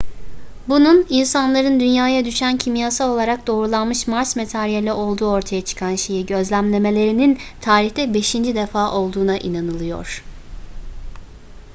bunun 0.69 1.05
insanların 1.09 1.79
dünya'ya 1.79 2.25
düşen 2.25 2.57
kimyasal 2.57 3.13
olarak 3.13 3.47
doğrulanmış 3.47 4.07
mars 4.07 4.35
materyali 4.35 4.91
olduğu 4.91 5.25
ortaya 5.25 5.61
çıkan 5.65 5.95
şeyi 5.95 6.25
gözlemlemelerinin 6.25 7.37
tarihte 7.61 8.13
beşinci 8.13 8.55
defa 8.55 8.91
olduğuna 8.91 9.37
inanılıyor 9.37 10.23